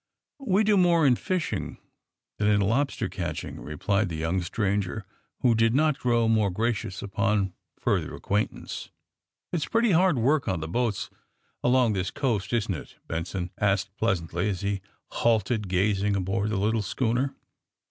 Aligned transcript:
''We 0.53 0.63
do 0.63 0.77
more 0.77 1.05
in 1.05 1.15
fishing 1.15 1.77
than 2.39 2.47
in 2.47 2.59
lobster 2.59 3.07
catch 3.07 3.43
ing," 3.43 3.59
replied 3.61 4.09
the 4.09 4.15
young 4.15 4.41
stranger, 4.41 5.05
who 5.41 5.53
did 5.53 5.75
not 5.75 5.99
grow 5.99 6.27
more 6.27 6.49
gracious 6.49 7.03
upon 7.03 7.53
further 7.77 8.15
acquaintance. 8.15 8.89
''It's 9.53 9.69
pretty 9.69 9.91
hard 9.91 10.17
work 10.17 10.47
on 10.47 10.59
the 10.59 10.67
boats 10.67 11.11
along 11.63 11.93
this 11.93 12.09
coast, 12.09 12.51
isn't 12.51 12.73
it!" 12.73 12.95
Benson 13.07 13.51
asked 13.59 13.93
pleasantly, 13.97 14.49
as 14.49 14.61
he 14.61 14.81
halted, 15.21 15.67
gazing 15.69 16.15
aboard 16.15 16.49
the 16.49 16.57
little 16.57 16.81
schooner. 16.81 17.35